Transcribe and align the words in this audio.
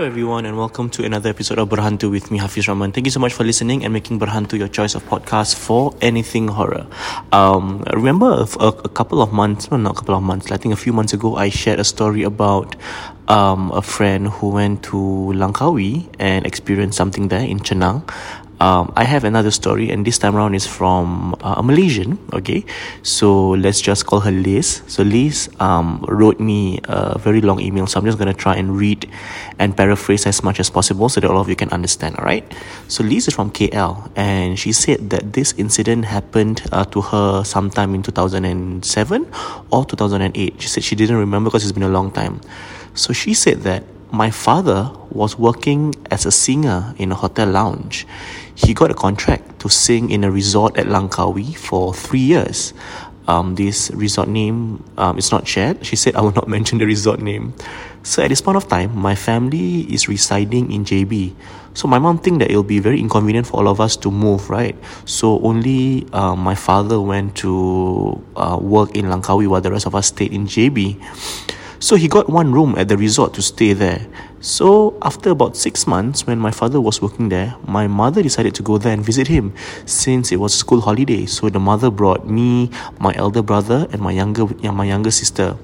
Hello, 0.00 0.08
everyone, 0.08 0.46
and 0.46 0.56
welcome 0.56 0.88
to 0.88 1.04
another 1.04 1.28
episode 1.28 1.58
of 1.58 1.68
Berhantu 1.68 2.10
with 2.10 2.30
me, 2.30 2.38
Hafiz 2.38 2.66
Rahman. 2.66 2.90
Thank 2.90 3.06
you 3.06 3.10
so 3.10 3.20
much 3.20 3.34
for 3.34 3.44
listening 3.44 3.84
and 3.84 3.92
making 3.92 4.18
Berhantu 4.18 4.58
your 4.58 4.68
choice 4.68 4.94
of 4.94 5.04
podcast 5.04 5.54
for 5.56 5.94
anything 6.00 6.48
horror. 6.48 6.86
Um, 7.32 7.84
remember 7.92 8.46
a, 8.58 8.64
a, 8.64 8.88
couple 8.88 9.20
of 9.20 9.30
months, 9.30 9.70
well, 9.70 9.78
not 9.78 9.92
a 9.92 9.98
couple 9.98 10.14
of 10.14 10.22
months, 10.22 10.50
I 10.50 10.56
think 10.56 10.72
a 10.72 10.76
few 10.78 10.94
months 10.94 11.12
ago, 11.12 11.36
I 11.36 11.50
shared 11.50 11.80
a 11.80 11.84
story 11.84 12.22
about 12.22 12.76
um, 13.28 13.72
a 13.72 13.82
friend 13.82 14.28
who 14.28 14.48
went 14.48 14.82
to 14.84 14.96
Langkawi 14.96 16.08
and 16.18 16.46
experienced 16.46 16.96
something 16.96 17.28
there 17.28 17.44
in 17.44 17.58
Chenang 17.58 18.02
um, 18.60 18.92
I 18.94 19.04
have 19.04 19.24
another 19.24 19.50
story, 19.50 19.90
and 19.90 20.04
this 20.04 20.18
time 20.18 20.36
around 20.36 20.54
is 20.54 20.66
from 20.66 21.34
uh, 21.40 21.56
a 21.56 21.62
Malaysian. 21.62 22.18
Okay, 22.32 22.64
so 23.02 23.50
let's 23.56 23.80
just 23.80 24.04
call 24.04 24.20
her 24.20 24.30
Liz. 24.30 24.82
So 24.86 25.02
Liz 25.02 25.48
um, 25.60 26.04
wrote 26.06 26.38
me 26.38 26.78
a 26.84 27.18
very 27.18 27.40
long 27.40 27.60
email, 27.60 27.86
so 27.86 27.98
I'm 27.98 28.04
just 28.04 28.18
gonna 28.18 28.34
try 28.34 28.56
and 28.56 28.76
read 28.76 29.08
and 29.58 29.74
paraphrase 29.74 30.26
as 30.26 30.44
much 30.44 30.60
as 30.60 30.68
possible 30.68 31.08
so 31.08 31.20
that 31.20 31.30
all 31.30 31.40
of 31.40 31.48
you 31.48 31.56
can 31.56 31.70
understand. 31.70 32.16
All 32.16 32.24
right. 32.24 32.44
So 32.88 33.02
Liz 33.02 33.28
is 33.28 33.34
from 33.34 33.50
KL, 33.50 34.10
and 34.14 34.58
she 34.58 34.72
said 34.72 35.08
that 35.08 35.32
this 35.32 35.54
incident 35.56 36.04
happened 36.04 36.62
uh, 36.70 36.84
to 36.92 37.00
her 37.00 37.44
sometime 37.44 37.94
in 37.94 38.02
2007 38.02 39.26
or 39.70 39.84
2008. 39.86 40.60
She 40.60 40.68
said 40.68 40.84
she 40.84 40.94
didn't 40.94 41.16
remember 41.16 41.48
because 41.48 41.64
it's 41.64 41.72
been 41.72 41.82
a 41.82 41.88
long 41.88 42.10
time. 42.10 42.40
So 42.94 43.12
she 43.14 43.32
said 43.32 43.62
that 43.62 43.84
my 44.12 44.30
father 44.30 44.90
was 45.10 45.38
working 45.38 45.94
as 46.10 46.26
a 46.26 46.30
singer 46.30 46.94
in 46.98 47.12
a 47.12 47.14
hotel 47.14 47.48
lounge. 47.48 48.06
He 48.54 48.74
got 48.74 48.90
a 48.90 48.94
contract 48.94 49.60
to 49.60 49.68
sing 49.68 50.10
in 50.10 50.24
a 50.24 50.30
resort 50.30 50.76
at 50.76 50.86
Langkawi 50.86 51.56
for 51.56 51.94
three 51.94 52.20
years. 52.20 52.74
Um, 53.28 53.54
this 53.54 53.90
resort 53.94 54.28
name 54.28 54.82
um, 54.96 55.16
is 55.16 55.30
not 55.30 55.46
shared. 55.46 55.86
She 55.86 55.94
said 55.94 56.16
I 56.16 56.20
will 56.20 56.32
not 56.32 56.48
mention 56.56 56.78
the 56.78 56.86
resort 56.86 57.20
name. 57.20 57.54
So 58.02 58.22
at 58.22 58.28
this 58.28 58.40
point 58.40 58.56
of 58.56 58.66
time, 58.66 58.96
my 58.96 59.14
family 59.14 59.82
is 59.92 60.08
residing 60.08 60.72
in 60.72 60.84
JB. 60.84 61.34
So 61.74 61.86
my 61.86 61.98
mom 61.98 62.18
think 62.18 62.40
that 62.40 62.50
it'll 62.50 62.64
be 62.64 62.80
very 62.80 62.98
inconvenient 62.98 63.46
for 63.46 63.60
all 63.60 63.68
of 63.68 63.80
us 63.80 63.96
to 63.98 64.10
move, 64.10 64.50
right? 64.50 64.74
So 65.04 65.38
only 65.40 66.06
uh, 66.12 66.34
my 66.34 66.54
father 66.54 67.00
went 67.00 67.36
to 67.36 68.20
uh, 68.34 68.58
work 68.60 68.96
in 68.96 69.06
Langkawi 69.06 69.46
while 69.46 69.60
the 69.60 69.70
rest 69.70 69.86
of 69.86 69.94
us 69.94 70.08
stayed 70.08 70.32
in 70.32 70.46
JB. 70.46 70.98
So 71.80 71.96
he 71.96 72.08
got 72.08 72.28
one 72.28 72.52
room 72.52 72.76
at 72.76 72.88
the 72.88 72.96
resort 73.00 73.32
to 73.34 73.42
stay 73.42 73.72
there. 73.72 74.04
So 74.40 75.00
after 75.00 75.30
about 75.30 75.56
six 75.56 75.86
months, 75.86 76.26
when 76.26 76.38
my 76.38 76.50
father 76.50 76.78
was 76.78 77.00
working 77.00 77.30
there, 77.30 77.56
my 77.64 77.88
mother 77.88 78.22
decided 78.22 78.54
to 78.56 78.62
go 78.62 78.76
there 78.76 78.92
and 78.92 79.00
visit 79.00 79.28
him 79.28 79.54
since 79.86 80.30
it 80.30 80.36
was 80.36 80.52
school 80.52 80.82
holiday. 80.82 81.24
So 81.24 81.48
the 81.48 81.58
mother 81.58 81.90
brought 81.90 82.28
me, 82.28 82.68
my 83.00 83.14
elder 83.16 83.40
brother, 83.40 83.88
and 83.92 84.02
my 84.02 84.12
younger 84.12 84.44
my 84.60 84.84
younger 84.84 85.10
sister. 85.10 85.56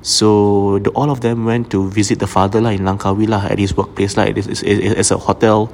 So 0.00 0.78
the, 0.78 0.88
all 0.96 1.10
of 1.10 1.20
them 1.20 1.44
went 1.44 1.70
to 1.72 1.84
visit 1.92 2.18
the 2.18 2.26
father 2.26 2.64
lah 2.64 2.72
in 2.72 2.88
Langkawi 2.88 3.28
lah 3.28 3.44
at 3.44 3.60
his 3.60 3.76
workplace 3.76 4.16
lah 4.16 4.24
as, 4.24 4.64
as 4.64 5.10
a 5.12 5.20
hotel, 5.20 5.68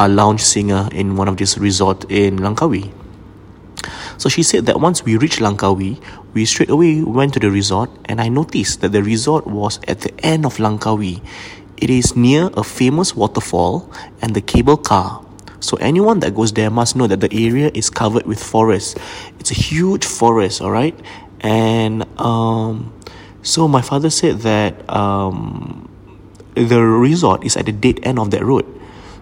a 0.00 0.08
lounge 0.08 0.40
singer 0.40 0.88
in 0.88 1.20
one 1.20 1.28
of 1.28 1.36
these 1.36 1.60
resort 1.60 2.08
in 2.08 2.40
Langkawi. 2.40 3.03
So 4.24 4.30
she 4.30 4.42
said 4.42 4.64
that 4.72 4.80
once 4.80 5.04
we 5.04 5.18
reached 5.18 5.40
Langkawi, 5.40 6.00
we 6.32 6.46
straight 6.46 6.70
away 6.70 7.02
went 7.02 7.34
to 7.34 7.40
the 7.40 7.50
resort 7.50 7.90
and 8.06 8.22
I 8.22 8.30
noticed 8.30 8.80
that 8.80 8.88
the 8.88 9.02
resort 9.02 9.46
was 9.46 9.78
at 9.86 10.00
the 10.00 10.18
end 10.24 10.46
of 10.46 10.56
Langkawi. 10.56 11.20
It 11.76 11.90
is 11.90 12.16
near 12.16 12.48
a 12.56 12.64
famous 12.64 13.14
waterfall 13.14 13.92
and 14.22 14.34
the 14.34 14.40
cable 14.40 14.78
car. 14.78 15.22
So 15.60 15.76
anyone 15.76 16.20
that 16.20 16.34
goes 16.34 16.54
there 16.54 16.70
must 16.70 16.96
know 16.96 17.06
that 17.06 17.20
the 17.20 17.28
area 17.34 17.70
is 17.74 17.90
covered 17.90 18.24
with 18.24 18.42
forest. 18.42 18.96
It's 19.40 19.50
a 19.50 19.60
huge 19.60 20.06
forest, 20.06 20.62
all 20.62 20.70
right? 20.70 20.98
And 21.40 22.08
um, 22.18 22.98
so 23.42 23.68
my 23.68 23.82
father 23.82 24.08
said 24.08 24.38
that 24.38 24.88
um, 24.88 25.86
the 26.54 26.80
resort 26.80 27.44
is 27.44 27.58
at 27.58 27.66
the 27.66 27.72
dead 27.72 28.00
end 28.04 28.18
of 28.18 28.30
that 28.30 28.42
road. 28.42 28.64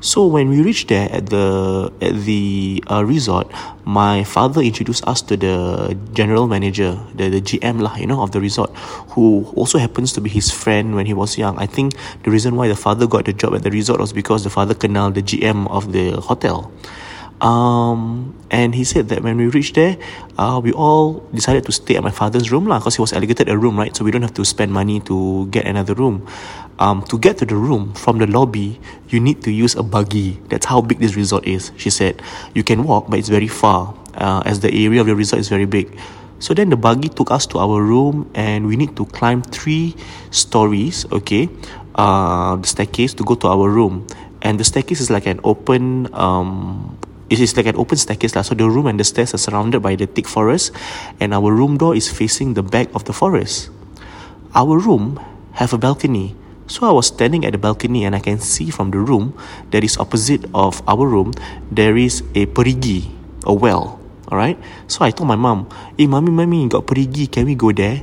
So 0.03 0.27
when 0.27 0.51
we 0.51 0.61
reached 0.63 0.89
there 0.89 1.07
at 1.15 1.31
the 1.31 1.87
at 2.03 2.27
the 2.27 2.83
uh, 2.91 3.07
resort, 3.07 3.47
my 3.87 4.25
father 4.25 4.61
introduced 4.61 5.07
us 5.07 5.23
to 5.31 5.39
the 5.39 5.97
general 6.11 6.49
manager, 6.51 6.99
the, 7.15 7.31
the 7.31 7.41
GM 7.41 7.79
lah, 7.79 7.95
you 7.95 8.11
know, 8.11 8.21
of 8.21 8.35
the 8.35 8.41
resort, 8.41 8.75
who 9.15 9.47
also 9.55 9.79
happens 9.79 10.13
to 10.15 10.21
be 10.21 10.29
his 10.29 10.51
friend 10.51 10.97
when 10.99 11.07
he 11.07 11.15
was 11.15 11.39
young. 11.39 11.57
I 11.57 11.67
think 11.67 11.95
the 12.27 12.35
reason 12.35 12.57
why 12.59 12.67
the 12.67 12.75
father 12.75 13.07
got 13.07 13.27
the 13.27 13.33
job 13.33 13.55
at 13.55 13.63
the 13.63 13.71
resort 13.71 14.01
was 14.01 14.13
because 14.13 14.43
the 14.43 14.51
father 14.51 14.75
kenal 14.75 15.13
the 15.13 15.23
GM 15.23 15.71
of 15.71 15.93
the 15.93 16.19
hotel. 16.19 16.73
Um, 17.43 18.39
and 18.55 18.71
he 18.73 18.87
said 18.87 19.11
that 19.11 19.27
when 19.27 19.37
we 19.37 19.51
reached 19.51 19.75
there, 19.75 19.99
uh, 20.39 20.61
we 20.63 20.71
all 20.71 21.27
decided 21.35 21.67
to 21.67 21.73
stay 21.73 21.97
at 21.99 22.03
my 22.07 22.15
father's 22.15 22.55
room 22.55 22.71
lah, 22.71 22.79
because 22.79 22.95
he 22.95 23.03
was 23.03 23.13
allocated 23.13 23.51
a 23.51 23.59
room, 23.59 23.75
right? 23.77 23.91
So 23.91 24.07
we 24.07 24.15
don't 24.15 24.23
have 24.23 24.39
to 24.39 24.45
spend 24.47 24.71
money 24.71 25.03
to 25.11 25.51
get 25.51 25.67
another 25.67 25.95
room 25.95 26.23
um, 26.83 27.03
to 27.07 27.19
get 27.19 27.39
to 27.39 27.47
the 27.47 27.55
room 27.55 27.95
from 27.95 28.19
the 28.19 28.27
lobby, 28.27 28.81
you 29.09 29.21
need 29.21 29.43
to 29.43 29.51
use 29.51 29.75
a 29.75 29.83
buggy. 29.83 30.41
That's 30.49 30.67
how 30.67 30.81
big 30.81 30.99
this 30.99 31.15
resort 31.15 31.47
is. 31.47 31.71
She 31.77 31.91
said, 31.91 32.23
you 32.55 32.65
can 32.65 32.85
walk, 32.85 33.09
but 33.09 33.19
it's 33.19 33.29
very 33.29 33.49
far, 33.49 33.95
uh, 34.15 34.43
as 34.45 34.61
the 34.61 34.73
area 34.73 35.01
of 35.01 35.07
the 35.07 35.15
resort 35.15 35.41
is 35.41 35.49
very 35.49 35.67
big. 35.67 35.97
So 36.39 36.55
then 36.55 36.71
the 36.71 36.77
buggy 36.77 37.09
took 37.09 37.31
us 37.31 37.47
to 37.55 37.59
our 37.59 37.81
room, 37.81 38.31
and 38.35 38.67
we 38.67 38.77
need 38.77 38.97
to 38.97 39.07
climb 39.07 39.43
three 39.43 39.95
stories, 40.31 41.07
okay, 41.13 41.49
uh, 41.95 42.57
the 42.57 42.67
staircase 42.67 43.15
to 43.15 43.25
go 43.25 43.35
to 43.37 43.47
our 43.47 43.69
room. 43.71 44.07
And 44.43 44.59
the 44.59 44.65
staircase 44.65 45.01
is 45.01 45.09
like 45.09 45.27
an 45.27 45.39
open, 45.45 46.13
um, 46.15 46.99
it 47.33 47.41
is 47.41 47.57
like 47.57 47.65
an 47.65 47.81
open 47.81 47.97
staircase. 47.97 48.37
So 48.37 48.53
the 48.53 48.69
room 48.69 48.85
and 48.85 49.01
the 49.01 49.09
stairs 49.09 49.33
are 49.33 49.41
surrounded 49.41 49.81
by 49.81 49.97
the 49.97 50.05
thick 50.05 50.29
forest, 50.29 50.77
and 51.17 51.33
our 51.33 51.49
room 51.49 51.81
door 51.81 51.97
is 51.97 52.13
facing 52.13 52.53
the 52.53 52.63
back 52.63 52.93
of 52.93 53.09
the 53.09 53.17
forest. 53.17 53.73
Our 54.53 54.77
room 54.77 55.17
have 55.57 55.73
a 55.73 55.81
balcony 55.81 56.37
so 56.73 56.89
I 56.89 56.93
was 56.97 57.13
standing 57.13 57.45
at 57.45 57.53
the 57.53 57.61
balcony 57.61 58.09
and 58.09 58.17
I 58.17 58.21
can 58.25 58.41
see 58.41 58.71
from 58.71 58.91
the 58.93 58.99
room 58.99 59.37
that 59.77 59.85
is 59.85 59.99
opposite 59.99 60.49
of 60.55 60.81
our 60.89 61.05
room, 61.05 61.37
there 61.69 62.01
is 62.01 62.25
a 62.35 62.49
perigi, 62.49 63.13
a 63.45 63.53
well. 63.53 64.01
Alright? 64.31 64.57
So 64.89 65.05
I 65.05 65.11
told 65.11 65.29
my 65.29 65.37
mom, 65.37 65.69
hey, 65.99 66.07
mommy, 66.07 66.31
mommy, 66.31 66.69
got 66.69 66.87
perigi, 66.87 67.31
can 67.31 67.45
we 67.45 67.55
go 67.55 67.73
there? 67.73 68.01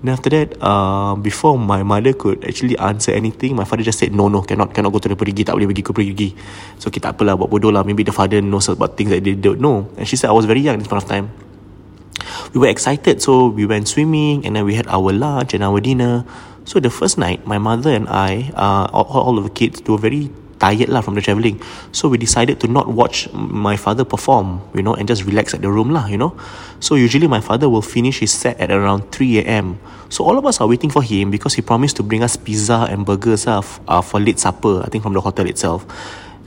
Then 0.00 0.16
after 0.16 0.32
that, 0.32 0.56
uh, 0.64 1.12
before 1.20 1.60
my 1.60 1.84
mother 1.84 2.16
could 2.16 2.40
actually 2.48 2.72
answer 2.80 3.12
anything, 3.12 3.54
my 3.54 3.64
father 3.68 3.84
just 3.84 4.00
said, 4.00 4.16
no, 4.16 4.28
no, 4.28 4.40
cannot, 4.40 4.72
cannot 4.72 4.96
go 4.96 4.98
to 4.98 5.12
the 5.12 5.16
perigi, 5.16 5.44
tak 5.44 5.60
boleh 5.60 5.68
pergi 5.68 5.84
ke 5.84 5.92
perigi. 5.92 6.28
So 6.80 6.88
kita 6.88 7.12
apalah, 7.12 7.36
buat 7.36 7.52
bodoh 7.52 7.68
lah. 7.68 7.84
Maybe 7.84 8.00
the 8.00 8.16
father 8.16 8.40
knows 8.40 8.72
about 8.72 8.96
things 8.96 9.12
that 9.12 9.20
they 9.20 9.36
don't 9.36 9.60
know. 9.60 9.92
And 10.00 10.08
she 10.08 10.16
said, 10.16 10.32
I 10.32 10.36
was 10.36 10.48
very 10.48 10.64
young 10.64 10.80
at 10.80 10.80
this 10.80 10.88
point 10.88 11.04
of 11.04 11.08
time. 11.08 11.28
We 12.56 12.64
were 12.64 12.72
excited, 12.72 13.20
so 13.20 13.52
we 13.52 13.68
went 13.68 13.92
swimming 13.92 14.48
and 14.48 14.56
then 14.56 14.64
we 14.64 14.74
had 14.74 14.88
our 14.88 15.12
lunch 15.12 15.52
and 15.52 15.60
our 15.60 15.84
dinner. 15.84 16.24
So 16.64 16.80
the 16.80 16.90
first 16.90 17.20
night, 17.20 17.44
my 17.44 17.60
mother 17.60 17.92
and 17.92 18.08
I, 18.08 18.56
uh, 18.56 18.88
all, 18.96 19.04
all 19.04 19.36
of 19.36 19.44
the 19.44 19.52
kids, 19.52 19.84
were 19.84 20.00
very 20.00 20.32
tired 20.60 20.92
lah 20.92 21.00
from 21.00 21.16
the 21.16 21.24
travelling. 21.24 21.58
So 21.90 22.06
we 22.12 22.20
decided 22.20 22.60
to 22.60 22.68
not 22.68 22.86
watch 22.92 23.26
my 23.32 23.74
father 23.74 24.04
perform, 24.04 24.60
you 24.76 24.84
know, 24.84 24.94
and 24.94 25.08
just 25.08 25.24
relax 25.24 25.56
at 25.56 25.64
the 25.64 25.72
room 25.72 25.90
lah, 25.90 26.06
you 26.06 26.20
know. 26.20 26.36
So 26.78 26.94
usually 26.94 27.26
my 27.26 27.40
father 27.40 27.66
will 27.66 27.82
finish 27.82 28.20
his 28.20 28.30
set 28.30 28.60
at 28.60 28.70
around 28.70 29.10
3 29.10 29.48
a.m. 29.48 29.80
So 30.12 30.22
all 30.22 30.36
of 30.36 30.44
us 30.44 30.60
are 30.60 30.68
waiting 30.68 30.92
for 30.92 31.02
him 31.02 31.32
because 31.32 31.56
he 31.56 31.62
promised 31.64 31.96
to 31.96 32.04
bring 32.04 32.22
us 32.22 32.36
pizza 32.36 32.86
and 32.92 33.08
burgers 33.08 33.48
uh, 33.48 33.64
uh, 33.88 34.04
for 34.04 34.20
late 34.20 34.38
supper, 34.38 34.84
I 34.84 34.92
think 34.92 35.02
from 35.02 35.16
the 35.16 35.24
hotel 35.24 35.48
itself. 35.48 35.88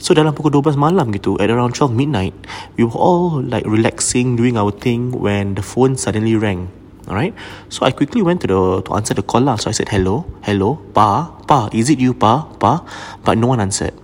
So 0.04 0.12
dalam 0.12 0.36
pukul 0.36 0.52
12 0.52 0.76
malam 0.76 1.16
gitu, 1.16 1.40
at 1.40 1.48
around 1.48 1.80
12 1.80 1.96
midnight, 1.96 2.36
we 2.76 2.84
were 2.84 3.00
all 3.00 3.40
like 3.40 3.64
relaxing, 3.64 4.36
doing 4.36 4.60
our 4.60 4.70
thing 4.70 5.16
when 5.16 5.56
the 5.56 5.64
phone 5.64 5.96
suddenly 5.96 6.36
rang. 6.36 6.68
Alright. 7.08 7.32
So 7.68 7.88
I 7.88 7.92
quickly 7.92 8.20
went 8.20 8.44
to 8.44 8.48
the 8.48 8.62
to 8.84 8.90
answer 8.96 9.16
the 9.16 9.24
call 9.24 9.48
lah. 9.48 9.56
So 9.60 9.72
I 9.72 9.76
said 9.76 9.88
hello, 9.92 10.28
hello, 10.44 10.80
pa, 10.96 11.32
pa, 11.48 11.72
is 11.72 11.88
it 11.88 12.04
you, 12.04 12.12
pa, 12.12 12.48
pa? 12.60 12.84
But 13.24 13.40
no 13.40 13.48
one 13.52 13.64
answered. 13.64 13.96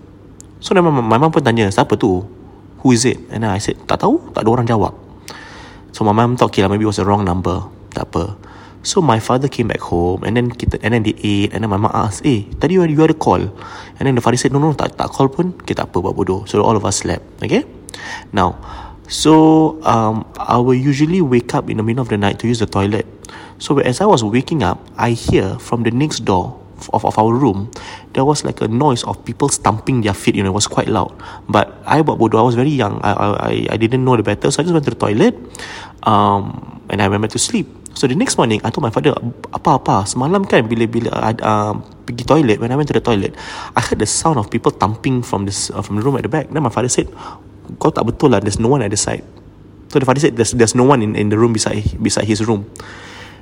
So 0.59 0.76
my, 0.76 0.91
my 0.91 1.17
mom 1.17 1.32
pun 1.32 1.44
tanya, 1.44 1.72
siapa 1.72 1.96
tu? 1.96 2.23
Who 2.84 2.96
is 2.96 3.03
it? 3.03 3.20
And 3.32 3.44
I 3.44 3.59
said, 3.59 3.79
tak 3.88 4.03
tahu, 4.03 4.32
tak 4.32 4.44
ada 4.44 4.50
orang 4.52 4.67
jawab. 4.67 4.96
So 5.91 6.08
my 6.08 6.16
mom 6.16 6.40
thought, 6.40 6.52
okay 6.52 6.64
lah, 6.64 6.72
maybe 6.72 6.88
it 6.88 6.91
was 6.91 7.00
the 7.00 7.08
wrong 7.08 7.23
number. 7.23 7.64
Tak 7.91 8.11
apa. 8.11 8.35
So 8.79 9.03
my 9.03 9.20
father 9.20 9.52
came 9.52 9.67
back 9.67 9.84
home 9.84 10.23
and 10.23 10.40
then 10.40 10.47
kita 10.56 10.79
and 10.79 10.96
then 10.96 11.03
they 11.03 11.11
ate 11.20 11.52
and 11.52 11.67
then 11.67 11.72
my 11.72 11.76
mom 11.76 11.91
asked, 11.91 12.23
eh, 12.23 12.47
tadi 12.64 12.79
you, 12.79 12.84
you 12.88 13.03
ada 13.03 13.11
call? 13.11 13.44
And 14.00 14.03
then 14.08 14.16
the 14.16 14.23
father 14.23 14.40
said, 14.40 14.56
no, 14.56 14.59
no, 14.64 14.72
tak, 14.72 14.96
tak 14.96 15.11
call 15.11 15.28
pun, 15.28 15.52
kita 15.67 15.84
apa 15.84 16.00
buat 16.00 16.16
bodoh. 16.16 16.47
So 16.47 16.64
all 16.64 16.79
of 16.79 16.88
us 16.88 17.03
slept. 17.03 17.44
Okay? 17.44 17.67
Now, 18.32 18.55
So 19.09 19.82
um, 19.82 20.22
I 20.38 20.62
will 20.62 20.78
usually 20.78 21.20
wake 21.20 21.58
up 21.58 21.67
in 21.67 21.78
the 21.78 21.84
middle 21.84 22.05
of 22.05 22.09
the 22.09 22.17
night 22.17 22.38
to 22.40 22.47
use 22.47 22.62
the 22.62 22.70
toilet. 22.70 23.09
So 23.58 23.79
as 23.79 24.02
I 24.02 24.05
was 24.05 24.23
waking 24.23 24.62
up, 24.62 24.85
I 24.96 25.17
hear 25.17 25.58
from 25.58 25.82
the 25.82 25.90
next 25.90 26.29
door 26.29 26.59
of, 26.93 27.03
of 27.03 27.17
our 27.20 27.34
room, 27.34 27.72
there 28.14 28.23
was 28.23 28.47
like 28.47 28.61
a 28.61 28.67
noise 28.67 29.03
of 29.03 29.20
people 29.26 29.49
stamping 29.49 30.02
their 30.02 30.14
feet. 30.14 30.35
You 30.35 30.43
know, 30.43 30.55
it 30.55 30.58
was 30.58 30.67
quite 30.67 30.87
loud. 30.87 31.11
But 31.47 31.76
I, 31.85 31.99
I 31.99 32.02
was 32.02 32.55
very 32.55 32.72
young. 32.72 33.02
I, 33.03 33.11
I, 33.11 33.53
I 33.72 33.78
didn't 33.78 34.05
know 34.05 34.16
the 34.16 34.23
better, 34.23 34.52
so 34.52 34.61
I 34.61 34.64
just 34.64 34.73
went 34.73 34.85
to 34.85 34.91
the 34.91 34.99
toilet, 34.99 35.35
um, 36.03 36.81
and 36.90 37.02
I 37.02 37.08
went 37.08 37.22
back 37.22 37.31
to 37.31 37.40
sleep. 37.40 37.67
So 37.93 38.08
the 38.08 38.16
next 38.16 38.37
morning, 38.37 38.61
I 38.64 38.70
told 38.70 38.84
my 38.84 38.93
father, 38.93 39.11
apa-apa, 39.52 40.08
semalam 40.08 40.47
kan 40.47 40.64
bila-bila 40.70 41.09
uh, 41.43 41.73
pergi 42.08 42.23
toilet, 42.23 42.61
when 42.61 42.72
I 42.72 42.78
went 42.79 42.87
to 42.87 42.96
the 42.96 43.03
toilet, 43.03 43.35
I 43.76 43.81
heard 43.81 43.99
the 43.99 44.08
sound 44.08 44.40
of 44.40 44.47
people 44.47 44.72
thumping 44.72 45.20
from, 45.26 45.43
this, 45.43 45.67
uh, 45.73 45.81
from 45.81 45.97
the 45.97 46.03
room 46.05 46.16
at 46.16 46.23
the 46.23 46.31
back. 46.31 46.47
Then 46.47 46.64
my 46.64 46.72
father 46.72 46.87
said, 46.87 47.11
kau 47.78 47.93
tak 47.93 48.09
betul 48.09 48.34
lah 48.34 48.41
there's 48.41 48.58
no 48.58 48.73
one 48.73 48.81
at 48.81 48.90
the 48.90 48.97
side 48.97 49.22
so 49.93 50.02
the 50.02 50.08
father 50.08 50.17
said 50.17 50.34
there's, 50.34 50.58
there's 50.58 50.73
no 50.73 50.81
one 50.87 51.05
in, 51.05 51.14
in 51.14 51.29
the 51.29 51.37
room 51.37 51.53
beside 51.53 51.85
beside 52.02 52.26
his 52.26 52.41
room 52.41 52.66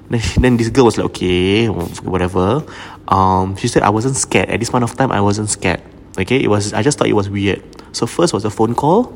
Then, 0.09 0.21
then 0.39 0.57
this 0.57 0.69
girl 0.69 0.85
was 0.85 0.97
like, 0.97 1.05
okay, 1.07 1.67
whatever. 1.67 2.63
Um, 3.07 3.55
she 3.55 3.67
said 3.67 3.83
I 3.83 3.89
wasn't 3.89 4.15
scared. 4.15 4.49
At 4.49 4.59
this 4.59 4.69
point 4.69 4.83
of 4.83 4.95
time, 4.95 5.11
I 5.11 5.21
wasn't 5.21 5.49
scared. 5.49 5.81
Okay, 6.17 6.41
it 6.41 6.47
was. 6.47 6.73
I 6.73 6.81
just 6.81 6.97
thought 6.97 7.07
it 7.07 7.13
was 7.13 7.29
weird. 7.29 7.61
So 7.91 8.07
first 8.07 8.33
was 8.33 8.45
a 8.45 8.49
phone 8.49 8.73
call, 8.73 9.13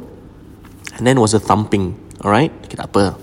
and 0.97 1.07
then 1.07 1.19
was 1.19 1.33
a 1.33 1.39
thumping. 1.39 1.97
Alright, 2.21 2.51
okay, 2.65 2.77
apa. 2.77 3.17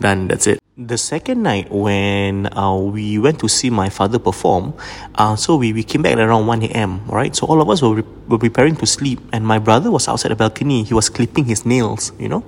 Done. 0.00 0.28
That's 0.28 0.46
it. 0.46 0.58
The 0.78 0.96
second 0.96 1.42
night 1.42 1.68
when 1.70 2.48
uh, 2.56 2.74
we 2.78 3.18
went 3.18 3.38
to 3.40 3.48
see 3.48 3.68
my 3.68 3.90
father 3.90 4.18
perform, 4.18 4.72
uh, 5.16 5.36
so 5.36 5.56
we, 5.56 5.72
we 5.74 5.82
came 5.82 6.00
back 6.00 6.16
around 6.16 6.46
1 6.46 6.62
a.m. 6.72 7.04
Right, 7.06 7.36
so 7.36 7.46
all 7.46 7.60
of 7.60 7.68
us 7.68 7.82
were, 7.82 8.00
re- 8.00 8.08
were 8.28 8.38
preparing 8.38 8.76
to 8.76 8.86
sleep, 8.86 9.20
and 9.32 9.46
my 9.46 9.58
brother 9.58 9.90
was 9.90 10.08
outside 10.08 10.30
the 10.30 10.36
balcony. 10.36 10.82
He 10.82 10.94
was 10.94 11.10
clipping 11.10 11.44
his 11.44 11.66
nails, 11.66 12.12
you 12.18 12.28
know. 12.28 12.42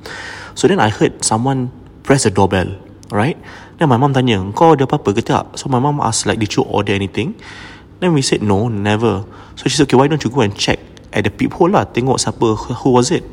So 0.55 0.69
then 0.69 0.81
I 0.81 0.89
heard 0.89 1.23
someone 1.25 1.71
press 2.03 2.25
the 2.25 2.31
doorbell. 2.31 2.81
Right, 3.11 3.37
then 3.85 3.93
my 3.93 4.01
mom 4.01 4.17
tanya, 4.17 4.41
kau 4.57 4.73
ada 4.73 4.89
apa-apa 4.89 5.13
ke 5.13 5.21
tak? 5.21 5.61
So 5.61 5.69
my 5.69 5.77
mom 5.77 6.01
asked 6.01 6.25
like, 6.25 6.41
did 6.41 6.57
you 6.57 6.65
order 6.65 6.97
anything? 6.97 7.37
Then 8.01 8.17
we 8.17 8.25
said 8.25 8.41
no, 8.41 8.73
never. 8.73 9.29
So 9.61 9.69
she 9.69 9.77
said, 9.77 9.93
okay, 9.93 10.01
why 10.01 10.09
don't 10.09 10.25
you 10.25 10.33
go 10.33 10.41
and 10.41 10.57
check 10.57 10.81
at 11.13 11.29
the 11.29 11.31
peephole 11.31 11.69
lah, 11.69 11.85
tengok 11.85 12.17
siapa, 12.17 12.81
who 12.81 12.89
was 12.97 13.13
it? 13.13 13.29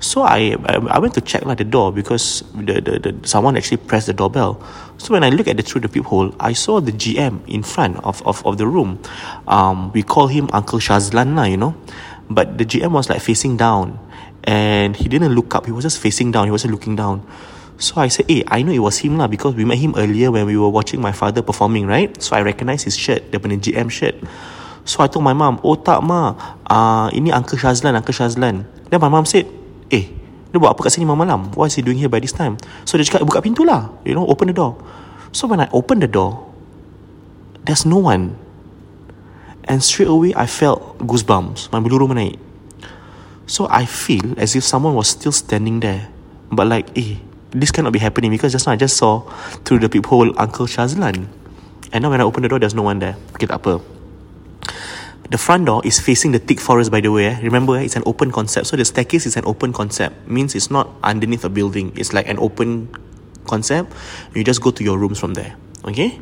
So 0.00 0.24
I, 0.24 0.56
I 0.64 0.80
I 0.80 0.98
went 1.00 1.12
to 1.16 1.24
check 1.24 1.44
lah 1.44 1.56
the 1.56 1.64
door 1.64 1.92
because 1.92 2.44
the, 2.56 2.80
the, 2.80 2.92
the 3.00 3.10
someone 3.28 3.56
actually 3.56 3.84
pressed 3.84 4.08
the 4.08 4.16
doorbell. 4.16 4.56
So 4.96 5.12
when 5.12 5.24
I 5.24 5.28
look 5.28 5.44
at 5.44 5.56
the 5.56 5.64
through 5.64 5.84
the 5.84 5.92
peephole, 5.92 6.32
I 6.40 6.56
saw 6.56 6.80
the 6.80 6.92
GM 6.92 7.44
in 7.48 7.60
front 7.60 8.00
of, 8.04 8.20
of, 8.24 8.40
of 8.48 8.56
the 8.56 8.64
room. 8.64 9.00
Um, 9.44 9.92
we 9.92 10.00
call 10.00 10.28
him 10.28 10.48
Uncle 10.56 10.80
Shazlan 10.80 11.36
lah, 11.36 11.44
you 11.48 11.60
know. 11.60 11.76
But 12.32 12.56
the 12.56 12.64
GM 12.64 12.96
was 12.96 13.12
like 13.12 13.20
facing 13.20 13.60
down, 13.60 14.00
and 14.44 14.96
he 14.96 15.04
didn't 15.08 15.36
look 15.36 15.52
up. 15.52 15.68
He 15.68 15.72
was 15.72 15.84
just 15.84 16.00
facing 16.00 16.32
down. 16.32 16.48
He 16.48 16.52
wasn't 16.52 16.72
looking 16.72 16.96
down. 16.96 17.20
So 17.80 17.96
I 17.96 18.12
said, 18.12 18.28
hey, 18.28 18.44
I 18.44 18.60
know 18.60 18.76
it 18.76 18.84
was 18.84 19.00
him 19.00 19.16
lah 19.16 19.24
because 19.24 19.56
we 19.56 19.64
met 19.64 19.80
him 19.80 19.96
earlier 19.96 20.28
when 20.28 20.44
we 20.44 20.52
were 20.52 20.68
watching 20.68 21.00
my 21.00 21.16
father 21.16 21.40
performing, 21.40 21.88
right? 21.88 22.12
So 22.20 22.36
I 22.36 22.44
recognized 22.44 22.84
his 22.84 22.92
shirt, 22.92 23.32
the 23.32 23.40
GM 23.40 23.88
shirt. 23.88 24.20
So 24.84 25.00
I 25.00 25.08
told 25.08 25.24
my 25.24 25.32
mom, 25.32 25.64
oh 25.64 25.80
tak 25.80 26.04
ma, 26.04 26.36
uh, 26.68 27.08
ini 27.16 27.32
Uncle 27.32 27.56
Shazlan, 27.56 27.96
Uncle 27.96 28.12
Shazlan. 28.12 28.68
Then 28.92 29.00
my 29.00 29.08
mom 29.08 29.24
said, 29.24 29.48
eh 29.88 30.20
dia 30.50 30.58
buat 30.58 30.74
apa 30.74 30.82
kat 30.82 30.98
sini 30.98 31.06
malam-malam? 31.06 31.54
What 31.54 31.70
is 31.70 31.78
he 31.78 31.82
doing 31.82 31.96
here 31.96 32.10
by 32.10 32.18
this 32.18 32.34
time? 32.34 32.58
So 32.82 32.98
dia 32.98 33.06
cakap 33.06 33.22
buka 33.22 33.38
pintu 33.38 33.62
lah 33.62 33.88
you 34.02 34.18
know 34.18 34.26
open 34.26 34.50
the 34.50 34.56
door. 34.56 34.76
So 35.30 35.46
when 35.46 35.62
I 35.62 35.70
open 35.70 36.02
the 36.02 36.10
door 36.10 36.42
there's 37.64 37.86
no 37.86 38.02
one. 38.02 38.34
And 39.70 39.78
straight 39.78 40.10
away 40.10 40.34
I 40.34 40.50
felt 40.50 40.98
goosebumps. 41.06 41.70
My 41.70 41.78
bulu 41.78 42.02
rumah 42.02 42.18
naik. 42.18 42.36
So 43.46 43.70
I 43.70 43.86
feel 43.86 44.34
as 44.42 44.58
if 44.58 44.66
someone 44.66 44.98
was 44.98 45.14
still 45.14 45.30
standing 45.30 45.78
there. 45.78 46.10
But 46.50 46.66
like 46.66 46.90
eh 46.98 47.22
this 47.50 47.70
cannot 47.70 47.92
be 47.92 47.98
happening 47.98 48.30
because 48.30 48.52
just 48.52 48.66
now 48.66 48.72
I 48.72 48.76
just 48.76 48.96
saw 48.96 49.20
through 49.64 49.80
the 49.80 49.88
peephole 49.88 50.32
Uncle 50.38 50.66
Shazlan 50.66 51.26
and 51.92 52.02
now 52.02 52.10
when 52.10 52.20
I 52.20 52.24
open 52.24 52.42
the 52.42 52.48
door 52.48 52.58
there's 52.58 52.74
no 52.74 52.82
one 52.82 52.98
there 52.98 53.16
okay 53.34 53.46
tak 53.46 53.64
apa 53.64 53.82
the 55.30 55.38
front 55.38 55.66
door 55.66 55.80
is 55.84 56.00
facing 56.00 56.32
the 56.32 56.40
thick 56.40 56.58
forest, 56.58 56.90
by 56.90 57.00
the 57.00 57.10
way. 57.10 57.26
Eh? 57.26 57.38
Remember, 57.42 57.76
eh? 57.78 57.82
it's 57.82 57.94
an 57.94 58.02
open 58.04 58.32
concept. 58.32 58.66
So 58.66 58.76
the 58.76 58.84
staircase 58.84 59.26
is 59.26 59.36
an 59.36 59.44
open 59.46 59.72
concept. 59.72 60.26
Means 60.26 60.56
it's 60.56 60.70
not 60.70 60.90
underneath 61.04 61.44
a 61.44 61.48
building. 61.48 61.92
It's 61.96 62.12
like 62.12 62.28
an 62.28 62.36
open 62.38 62.90
concept. 63.46 63.92
You 64.34 64.42
just 64.42 64.60
go 64.60 64.72
to 64.72 64.82
your 64.82 64.98
rooms 64.98 65.20
from 65.20 65.34
there. 65.34 65.54
Okay? 65.84 66.18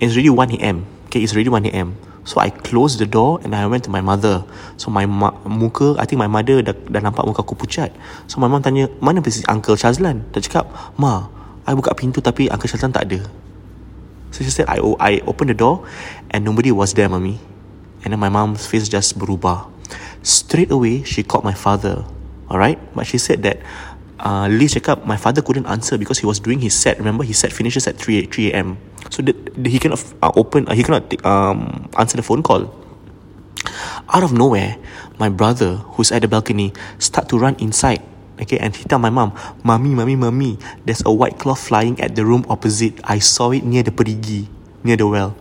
It's 0.00 0.16
really 0.16 0.30
1 0.30 0.52
a.m. 0.52 0.86
Okay, 1.12 1.28
it's 1.28 1.36
already 1.36 1.52
1 1.52 1.68
a.m. 1.68 1.92
So 2.24 2.40
I 2.40 2.48
closed 2.48 2.96
the 2.96 3.04
door 3.04 3.36
and 3.44 3.52
I 3.52 3.68
went 3.68 3.84
to 3.84 3.92
my 3.92 4.00
mother. 4.00 4.48
So 4.80 4.88
my 4.88 5.04
ma- 5.04 5.36
muka, 5.44 5.92
I 6.00 6.08
think 6.08 6.16
my 6.16 6.24
mother 6.24 6.64
dah, 6.64 6.72
dah 6.72 7.04
nampak 7.04 7.28
muka 7.28 7.44
aku 7.44 7.52
pucat. 7.52 7.92
So 8.32 8.40
my 8.40 8.48
mom 8.48 8.64
tanya, 8.64 8.88
mana 8.96 9.20
persis 9.20 9.44
Uncle 9.44 9.76
Shazlan? 9.76 10.24
Dia 10.32 10.40
cakap, 10.40 10.72
Ma, 10.96 11.28
I 11.68 11.76
buka 11.76 11.92
pintu 11.92 12.24
tapi 12.24 12.48
Uncle 12.48 12.64
Shazlan 12.64 12.96
tak 12.96 13.12
ada. 13.12 13.20
So 14.32 14.40
she 14.40 14.48
said, 14.48 14.64
I, 14.72 14.80
I 14.96 15.20
opened 15.28 15.52
the 15.52 15.58
door 15.60 15.84
and 16.32 16.48
nobody 16.48 16.72
was 16.72 16.96
there, 16.96 17.12
mommy. 17.12 17.36
And 18.08 18.16
then 18.16 18.20
my 18.22 18.32
mom's 18.32 18.64
face 18.64 18.88
just 18.88 19.20
berubah. 19.20 19.68
Straight 20.24 20.72
away, 20.72 21.04
she 21.04 21.20
called 21.20 21.44
my 21.44 21.52
father. 21.52 22.08
Alright? 22.48 22.80
But 22.96 23.04
she 23.04 23.20
said 23.20 23.44
that 23.44 23.60
uh, 24.22 24.46
Lee 24.48 24.70
cakap 24.70 25.04
my 25.04 25.18
father 25.18 25.42
couldn't 25.42 25.66
answer 25.66 25.98
because 25.98 26.18
he 26.18 26.26
was 26.26 26.38
doing 26.38 26.62
his 26.62 26.74
set. 26.74 26.98
Remember, 26.98 27.24
his 27.24 27.38
set 27.38 27.52
finishes 27.52 27.86
at 27.86 27.98
3, 27.98 28.26
3 28.26 28.52
a.m. 28.52 28.78
So 29.10 29.22
the, 29.22 29.34
the, 29.58 29.68
he 29.68 29.78
cannot 29.78 30.02
uh, 30.22 30.32
open, 30.36 30.68
uh, 30.68 30.74
he 30.74 30.82
cannot 30.82 31.10
um, 31.26 31.90
answer 31.98 32.16
the 32.16 32.22
phone 32.22 32.42
call. 32.42 32.70
Out 34.08 34.22
of 34.22 34.32
nowhere, 34.32 34.78
my 35.18 35.28
brother, 35.28 35.76
who's 35.94 36.10
at 36.10 36.22
the 36.22 36.28
balcony, 36.28 36.72
start 36.98 37.28
to 37.30 37.38
run 37.38 37.56
inside. 37.58 38.02
Okay, 38.40 38.58
and 38.58 38.74
he 38.74 38.84
tell 38.84 38.98
my 38.98 39.10
mom, 39.10 39.34
Mommy, 39.62 39.94
Mommy, 39.94 40.16
Mommy, 40.16 40.58
there's 40.84 41.02
a 41.06 41.12
white 41.12 41.38
cloth 41.38 41.60
flying 41.60 42.00
at 42.00 42.16
the 42.16 42.24
room 42.24 42.44
opposite. 42.48 42.98
I 43.04 43.18
saw 43.18 43.52
it 43.52 43.62
near 43.62 43.82
the 43.82 43.92
perigi, 43.92 44.48
near 44.82 44.96
the 44.96 45.06
well. 45.06 45.36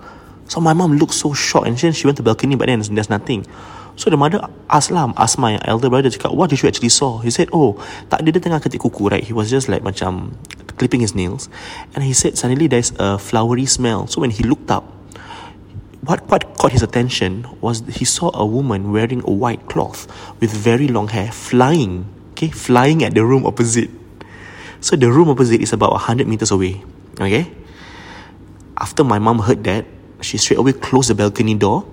So 0.51 0.59
my 0.59 0.73
mom 0.73 0.97
looked 0.97 1.13
so 1.13 1.33
shocked 1.33 1.65
and 1.65 1.77
then 1.77 1.93
she 1.93 2.05
went 2.05 2.17
to 2.17 2.23
balcony 2.23 2.55
but 2.55 2.67
then 2.67 2.81
there's 2.81 3.09
nothing. 3.09 3.47
So 3.95 4.09
the 4.09 4.17
mother 4.17 4.39
lah, 4.39 5.13
asked 5.17 5.37
my 5.37 5.59
elder 5.65 5.89
brother 5.89 6.09
cakap, 6.09 6.33
what 6.33 6.49
did 6.49 6.63
you 6.63 6.67
actually 6.67 6.89
saw? 6.89 7.19
He 7.19 7.29
said, 7.29 7.49
oh, 7.51 7.77
tak 8.09 8.23
dia, 8.23 8.31
dia 8.31 8.41
tengah 8.41 8.63
ketik 8.63 8.81
kuku, 8.81 9.11
right? 9.11 9.23
He 9.23 9.33
was 9.33 9.51
just 9.51 9.67
like 9.67 9.83
macam 9.83 10.37
clipping 10.77 11.01
his 11.01 11.13
nails. 11.13 11.49
And 11.93 12.03
he 12.03 12.13
said 12.13 12.37
suddenly 12.37 12.67
there's 12.67 12.93
a 12.97 13.19
flowery 13.19 13.67
smell. 13.67 14.07
So 14.07 14.21
when 14.21 14.31
he 14.31 14.43
looked 14.43 14.71
up, 14.71 14.87
what, 16.01 16.25
what 16.31 16.57
caught 16.57 16.71
his 16.71 16.81
attention 16.81 17.45
was 17.61 17.85
he 17.85 18.05
saw 18.05 18.31
a 18.33 18.45
woman 18.45 18.91
wearing 18.91 19.21
a 19.27 19.31
white 19.31 19.67
cloth 19.69 20.09
with 20.39 20.49
very 20.49 20.87
long 20.87 21.09
hair 21.09 21.31
flying, 21.31 22.09
okay, 22.31 22.49
flying 22.49 23.03
at 23.03 23.13
the 23.13 23.23
room 23.25 23.45
opposite. 23.45 23.89
So 24.81 24.95
the 24.95 25.11
room 25.11 25.29
opposite 25.29 25.61
is 25.61 25.73
about 25.73 25.91
100 25.91 26.27
meters 26.27 26.49
away, 26.49 26.81
okay? 27.19 27.53
After 28.81 29.03
my 29.03 29.19
mom 29.19 29.45
heard 29.45 29.63
that, 29.65 29.85
she 30.21 30.37
straight 30.37 30.57
away 30.57 30.73
closed 30.73 31.09
the 31.09 31.15
balcony 31.15 31.53
door 31.53 31.85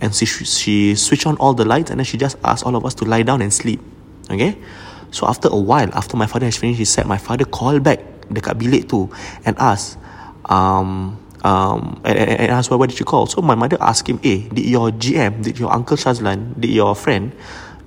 and 0.00 0.14
she, 0.14 0.26
she 0.26 0.94
switched 0.94 1.26
on 1.26 1.36
all 1.36 1.54
the 1.54 1.64
lights 1.64 1.90
and 1.90 1.98
then 1.98 2.04
she 2.04 2.16
just 2.16 2.36
asked 2.44 2.64
all 2.64 2.76
of 2.76 2.84
us 2.84 2.94
to 2.94 3.04
lie 3.04 3.22
down 3.22 3.42
and 3.42 3.52
sleep. 3.52 3.80
Okay? 4.30 4.56
So 5.10 5.26
after 5.26 5.48
a 5.48 5.56
while, 5.56 5.88
after 5.94 6.16
my 6.16 6.26
father 6.26 6.46
has 6.46 6.56
finished 6.56 6.78
his 6.78 6.90
set, 6.90 7.06
my 7.06 7.18
father 7.18 7.44
called 7.44 7.82
back 7.82 8.00
dekat 8.28 8.60
bilik 8.60 8.88
tu 8.88 9.08
and 9.48 9.56
asked, 9.56 9.96
um, 10.52 11.16
um, 11.44 12.00
and, 12.04 12.16
and, 12.18 12.28
and 12.46 12.48
asked, 12.52 12.70
why, 12.70 12.86
did 12.86 12.98
you 13.00 13.08
call? 13.08 13.26
So 13.26 13.40
my 13.40 13.54
mother 13.54 13.78
asked 13.80 14.08
him, 14.08 14.20
hey, 14.22 14.48
did 14.52 14.64
your 14.68 14.90
GM, 14.92 15.42
did 15.42 15.58
your 15.58 15.72
uncle 15.72 15.96
Shazlan, 15.96 16.60
did 16.60 16.70
your 16.70 16.94
friend 16.94 17.32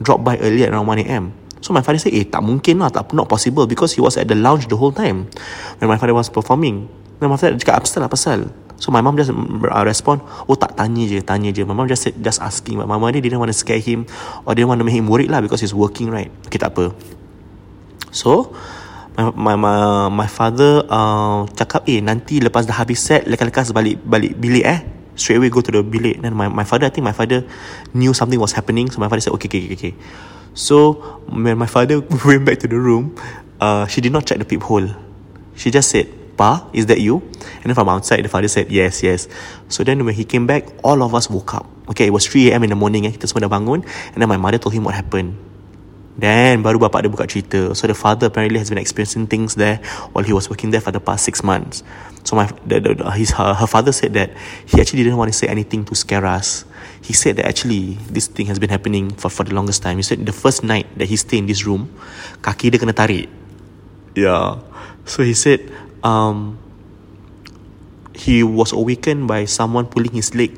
drop 0.01 0.23
by 0.23 0.37
earlier 0.37 0.71
around 0.71 0.87
1 0.87 0.99
a.m.? 1.05 1.33
So 1.61 1.73
my 1.73 1.85
father 1.85 2.01
said, 2.01 2.17
eh, 2.17 2.25
tak 2.25 2.41
mungkin 2.41 2.81
lah, 2.81 2.89
tak, 2.89 3.13
not 3.13 3.29
possible 3.29 3.69
because 3.69 3.93
he 3.93 4.01
was 4.01 4.17
at 4.17 4.25
the 4.25 4.33
lounge 4.33 4.65
the 4.65 4.75
whole 4.75 4.91
time 4.91 5.29
when 5.77 5.87
my 5.87 5.97
father 5.97 6.17
was 6.17 6.25
performing. 6.25 6.89
Then 7.21 7.29
my 7.29 7.37
father 7.37 7.53
cakap, 7.61 7.85
apa 7.85 7.85
pasal, 7.85 8.01
apa 8.09 8.15
pasal? 8.17 8.39
So 8.81 8.89
my 8.89 9.05
mom 9.05 9.13
just 9.13 9.29
uh, 9.29 9.85
respond, 9.85 10.25
oh 10.49 10.57
tak 10.57 10.73
tanya 10.73 11.05
je, 11.05 11.21
tanya 11.21 11.53
je. 11.53 11.61
My 11.61 11.77
mom 11.77 11.85
just 11.85 12.01
said, 12.01 12.17
just 12.17 12.41
asking. 12.41 12.81
But 12.81 12.89
my 12.89 12.97
mom 12.97 13.13
didn't 13.13 13.37
want 13.37 13.53
to 13.53 13.57
scare 13.57 13.77
him 13.77 14.09
or 14.41 14.57
didn't 14.57 14.73
want 14.73 14.81
to 14.81 14.85
make 14.89 14.97
him 14.97 15.05
worried 15.05 15.29
lah 15.29 15.37
because 15.37 15.61
he's 15.61 15.77
working 15.77 16.09
right. 16.09 16.33
Okay, 16.49 16.57
tak 16.57 16.73
apa. 16.73 16.89
So, 18.09 18.57
my 19.13 19.29
my 19.37 19.53
my, 19.53 19.75
my 20.09 20.25
father 20.25 20.81
uh, 20.89 21.45
cakap, 21.53 21.85
eh 21.85 22.01
nanti 22.01 22.41
lepas 22.41 22.65
dah 22.65 22.73
habis 22.73 23.05
set, 23.05 23.29
lekas-lekas 23.29 23.69
balik 23.69 24.01
balik 24.01 24.33
bilik 24.41 24.65
eh. 24.65 24.81
Straight 25.13 25.37
away 25.37 25.53
go 25.53 25.61
to 25.61 25.69
the 25.69 25.85
bilik. 25.85 26.17
Then 26.17 26.33
my 26.33 26.49
my 26.49 26.65
father, 26.65 26.89
I 26.89 26.91
think 26.91 27.05
my 27.05 27.13
father 27.13 27.45
knew 27.93 28.17
something 28.17 28.41
was 28.41 28.57
happening. 28.57 28.89
So 28.89 28.97
my 28.97 29.13
father 29.13 29.21
said, 29.21 29.37
okay, 29.37 29.45
okay, 29.45 29.61
okay, 29.69 29.77
okay. 29.77 29.93
So 30.57 30.97
when 31.29 31.53
my 31.61 31.69
father 31.69 32.01
went 32.25 32.49
back 32.49 32.57
to 32.65 32.67
the 32.67 32.81
room, 32.81 33.13
uh, 33.61 33.85
she 33.85 34.01
did 34.01 34.09
not 34.09 34.25
check 34.25 34.41
the 34.41 34.47
peephole. 34.49 34.89
She 35.53 35.69
just 35.69 35.93
said, 35.93 36.09
Pa, 36.41 36.65
is 36.73 36.89
that 36.89 36.97
you? 36.97 37.21
And 37.61 37.69
then 37.69 37.77
from 37.77 37.85
outside, 37.85 38.25
the 38.25 38.31
father 38.33 38.49
said, 38.49 38.73
yes, 38.73 39.05
yes. 39.05 39.29
So 39.69 39.85
then 39.85 40.01
when 40.01 40.17
he 40.17 40.25
came 40.25 40.49
back, 40.49 40.65
all 40.81 41.05
of 41.05 41.13
us 41.13 41.29
woke 41.29 41.53
up. 41.53 41.69
Okay, 41.93 42.09
it 42.09 42.13
was 42.13 42.25
3 42.25 42.49
a.m. 42.49 42.65
in 42.65 42.73
the 42.73 42.79
morning. 42.79 43.05
Eh, 43.05 43.13
kita 43.13 43.29
semua 43.29 43.45
dah 43.45 43.51
bangun. 43.53 43.85
And 43.85 44.17
then 44.17 44.25
my 44.25 44.41
mother 44.41 44.57
told 44.57 44.73
him 44.73 44.81
what 44.89 44.97
happened. 44.97 45.37
Then 46.17 46.65
baru 46.65 46.81
bapak 46.81 47.05
dia 47.05 47.13
buka 47.13 47.29
cerita. 47.29 47.77
So 47.77 47.85
the 47.85 47.93
father 47.93 48.33
apparently 48.33 48.57
has 48.57 48.73
been 48.73 48.81
experiencing 48.81 49.29
things 49.29 49.53
there 49.53 49.85
while 50.17 50.25
he 50.25 50.33
was 50.33 50.49
working 50.49 50.73
there 50.73 50.81
for 50.81 50.89
the 50.89 50.99
past 50.99 51.29
six 51.29 51.45
months. 51.45 51.85
So 52.25 52.33
my 52.33 52.49
the, 52.65 52.81
the, 52.81 52.93
his 53.13 53.37
her, 53.37 53.53
her 53.53 53.69
father 53.69 53.93
said 53.93 54.17
that 54.17 54.33
he 54.65 54.81
actually 54.81 55.05
didn't 55.05 55.21
want 55.21 55.29
to 55.29 55.37
say 55.37 55.45
anything 55.45 55.85
to 55.87 55.93
scare 55.93 56.25
us. 56.25 56.65
He 57.05 57.13
said 57.13 57.37
that 57.37 57.45
actually 57.45 58.01
this 58.09 58.25
thing 58.25 58.49
has 58.49 58.57
been 58.57 58.73
happening 58.73 59.13
for 59.13 59.29
for 59.29 59.45
the 59.45 59.53
longest 59.53 59.85
time. 59.85 60.01
He 60.01 60.05
said 60.05 60.25
the 60.25 60.35
first 60.35 60.65
night 60.65 60.89
that 60.97 61.05
he 61.05 61.15
stayed 61.21 61.45
in 61.45 61.47
this 61.49 61.69
room, 61.69 61.89
kaki 62.41 62.73
dia 62.73 62.81
kena 62.81 62.93
tarik. 62.93 63.29
Yeah. 64.17 64.61
So 65.05 65.23
he 65.23 65.33
said 65.33 65.69
um, 66.03 66.57
he 68.13 68.43
was 68.43 68.71
awakened 68.75 69.25
by 69.27 69.45
someone 69.47 69.87
pulling 69.87 70.11
his 70.11 70.35
leg 70.35 70.53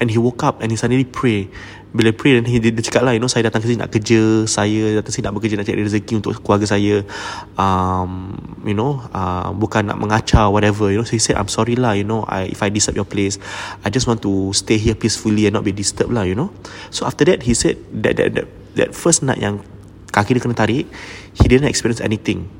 and 0.00 0.10
he 0.10 0.18
woke 0.18 0.42
up 0.42 0.60
and 0.62 0.72
he 0.72 0.76
suddenly 0.76 1.04
pray. 1.04 1.48
Bila 1.94 2.10
pray 2.10 2.34
dan 2.34 2.42
he, 2.50 2.58
dia, 2.58 2.74
dia 2.74 2.82
cakap 2.82 3.06
lah 3.06 3.14
you 3.14 3.22
know 3.22 3.30
saya 3.30 3.46
datang 3.46 3.62
ke 3.62 3.70
sini 3.70 3.78
nak 3.78 3.94
kerja 3.94 4.50
saya 4.50 4.98
datang 4.98 5.14
sini 5.14 5.30
nak 5.30 5.34
bekerja 5.38 5.54
nak 5.54 5.62
cari 5.62 5.78
rezeki 5.78 6.18
untuk 6.18 6.34
keluarga 6.42 6.66
saya. 6.66 7.06
Um, 7.54 8.34
you 8.66 8.74
know 8.74 8.98
uh, 9.14 9.54
bukan 9.54 9.86
nak 9.86 10.02
mengacau 10.02 10.50
whatever. 10.50 10.90
You 10.90 10.98
know 10.98 11.06
so 11.06 11.14
he 11.14 11.22
said 11.22 11.38
I'm 11.38 11.46
sorry 11.46 11.78
lah 11.78 11.94
you 11.94 12.02
know 12.02 12.26
I, 12.26 12.50
if 12.50 12.66
I 12.66 12.74
disturb 12.74 12.98
your 12.98 13.06
place 13.06 13.38
I 13.86 13.94
just 13.94 14.10
want 14.10 14.26
to 14.26 14.50
stay 14.50 14.74
here 14.74 14.98
peacefully 14.98 15.46
and 15.46 15.54
not 15.54 15.62
be 15.62 15.70
disturbed 15.70 16.10
lah 16.10 16.26
you 16.26 16.34
know. 16.34 16.50
So 16.90 17.06
after 17.06 17.22
that 17.30 17.46
he 17.46 17.54
said 17.54 17.78
that 18.02 18.18
that, 18.18 18.42
that, 18.42 18.46
that 18.74 18.90
first 18.90 19.22
night 19.22 19.38
yang 19.38 19.62
kaki 20.10 20.34
dia 20.34 20.42
kena 20.42 20.58
tarik 20.58 20.90
he 21.38 21.46
didn't 21.46 21.70
experience 21.70 22.02
anything 22.02 22.50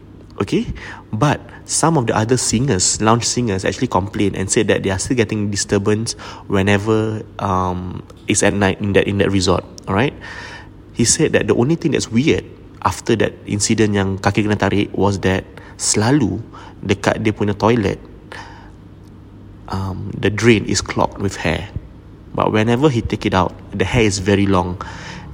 Okay, 0.43 0.67
but 1.15 1.39
some 1.63 1.95
of 1.95 2.11
the 2.11 2.17
other 2.17 2.37
singers, 2.37 3.01
lounge 3.01 3.23
singers, 3.23 3.65
actually 3.65 3.87
complained 3.87 4.35
and 4.35 4.51
said 4.51 4.67
that 4.67 4.83
they 4.83 4.91
are 4.91 4.99
still 4.99 5.17
getting 5.17 5.51
disturbance 5.51 6.19
whenever 6.51 7.23
um, 7.39 8.03
it's 8.27 8.43
at 8.43 8.53
night 8.53 8.81
in 8.83 8.99
that 8.99 9.07
in 9.07 9.19
that 9.19 9.31
resort. 9.31 9.63
All 9.87 9.95
right, 9.95 10.13
he 10.93 11.07
said 11.07 11.33
that 11.39 11.47
the 11.47 11.55
only 11.55 11.79
thing 11.79 11.95
that's 11.95 12.11
weird 12.11 12.43
after 12.83 13.15
that 13.17 13.33
incident 13.47 13.95
yang 13.95 14.19
kaki 14.19 14.43
kena 14.43 14.59
tarik 14.59 14.91
was 14.93 15.23
that 15.23 15.47
selalu 15.81 16.43
dekat 16.85 17.23
dia 17.23 17.33
punya 17.33 17.57
toilet, 17.57 18.03
um, 19.71 20.13
the 20.19 20.29
drain 20.29 20.67
is 20.67 20.83
clogged 20.85 21.23
with 21.23 21.39
hair. 21.39 21.71
But 22.35 22.51
whenever 22.51 22.91
he 22.91 23.01
take 23.01 23.27
it 23.27 23.35
out, 23.35 23.55
the 23.71 23.87
hair 23.87 24.03
is 24.03 24.19
very 24.19 24.51
long, 24.51 24.83